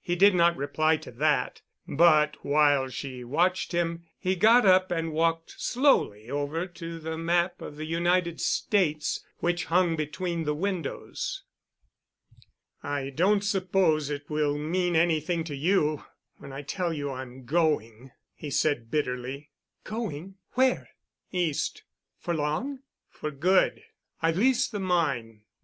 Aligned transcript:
He 0.00 0.14
did 0.14 0.32
not 0.32 0.56
reply 0.56 0.96
to 0.98 1.10
that, 1.10 1.60
but, 1.88 2.36
while 2.44 2.88
she 2.88 3.24
watched 3.24 3.72
him, 3.72 4.04
he 4.16 4.36
got 4.36 4.64
up 4.64 4.92
and 4.92 5.10
walked 5.10 5.60
slowly 5.60 6.30
over 6.30 6.68
to 6.68 7.00
the 7.00 7.18
map 7.18 7.60
of 7.60 7.74
the 7.74 7.84
United 7.84 8.40
States 8.40 9.24
which 9.38 9.64
hung 9.64 9.96
between 9.96 10.44
the 10.44 10.54
windows. 10.54 11.42
"I 12.80 13.10
don't 13.10 13.42
suppose 13.42 14.08
it 14.08 14.30
will 14.30 14.56
mean 14.56 14.94
anything 14.94 15.42
to 15.50 15.56
you 15.56 16.04
when 16.36 16.52
I 16.52 16.62
tell 16.62 16.92
you 16.92 17.10
I'm 17.10 17.44
going," 17.44 18.12
he 18.36 18.50
said 18.50 18.88
bitterly. 18.88 19.50
"Going—where?" 19.82 20.90
"East." 21.32 21.82
"For 22.20 22.34
long?" 22.34 22.84
"For 23.10 23.32
good. 23.32 23.82
I've 24.22 24.36
leased 24.38 24.70
the 24.70 24.78
mine." 24.78 25.42